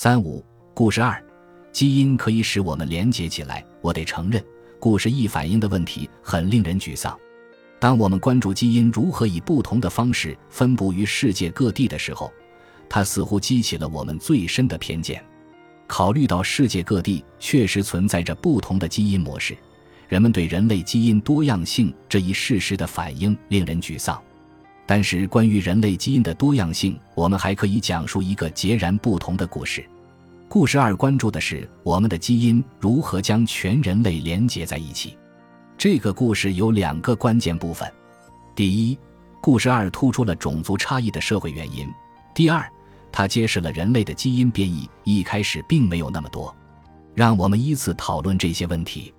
[0.00, 0.44] 三五
[0.74, 1.20] 故事二，
[1.72, 3.66] 基因可以使我们连结起来。
[3.80, 4.40] 我得承认，
[4.78, 7.18] 故事一反映的问题很令人沮丧。
[7.80, 12.32] 当我们关注基因如何以不同的方式分布于世界各地的时候，
[12.88, 15.20] 它似乎激起了我们最深的偏见。
[15.88, 19.58] 考虑到世界各地确实存在着不同的基因模式，
[20.06, 24.22] 人们对人类基因多样性这一事实的反应令人沮丧。
[24.90, 29.84] 但是，关于人类基因的多样性，我们还可以讲述一个截然不同的故事。
[30.48, 35.14] 故事二关注的是我们的基因如何将全人类连结在一起。
[35.76, 37.86] 这个故事有两个关键部分：
[38.56, 38.98] 第一，
[39.42, 41.86] 故事二突出了种族差异的社会原因；
[42.34, 42.66] 第二，
[43.12, 46.56] 它揭示了人类的基因变异一开始并没有那么多。
[47.14, 49.12] 让我们依次讨论这些问题。